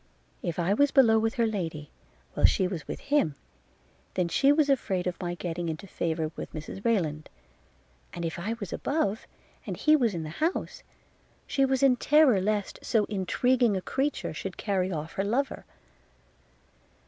[0.41, 1.91] If I was below with her lady,
[2.33, 3.35] while she was with him,
[4.15, 7.29] then she was afraid of my getting into favour with Mrs Rayland;
[8.11, 9.27] and if I was above,
[9.67, 10.81] and he was in the house,
[11.45, 15.65] she was in terror lest so intriguing a creature should carry off her lover.